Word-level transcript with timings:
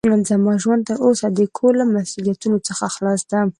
زما 0.29 0.51
ژوند 0.63 0.83
تر 0.89 0.97
اوسه 1.05 1.27
د 1.31 1.39
کور 1.57 1.73
له 1.81 1.85
مسوؤليتونو 1.93 2.57
څخه 2.67 2.85
خلاص 2.95 3.21
ده. 3.31 3.39